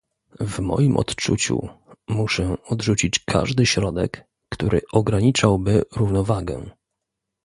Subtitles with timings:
[0.39, 1.69] W moim odczuciu
[2.07, 6.69] muszę odrzucić każdy środek, który ograniczałby równowagę